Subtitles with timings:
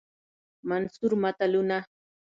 [0.69, 1.85] منثور متلونه